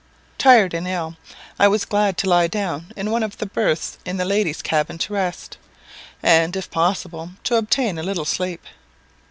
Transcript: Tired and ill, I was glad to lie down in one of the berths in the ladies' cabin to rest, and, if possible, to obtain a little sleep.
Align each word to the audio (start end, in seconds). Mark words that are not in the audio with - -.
Tired 0.39 0.73
and 0.73 0.87
ill, 0.87 1.15
I 1.59 1.67
was 1.67 1.85
glad 1.85 2.17
to 2.17 2.27
lie 2.27 2.47
down 2.47 2.91
in 2.95 3.11
one 3.11 3.21
of 3.21 3.37
the 3.37 3.45
berths 3.45 3.99
in 4.03 4.17
the 4.17 4.25
ladies' 4.25 4.63
cabin 4.63 4.97
to 4.97 5.13
rest, 5.13 5.59
and, 6.23 6.55
if 6.55 6.71
possible, 6.71 7.33
to 7.43 7.55
obtain 7.57 7.99
a 7.99 8.03
little 8.03 8.25
sleep. 8.25 8.63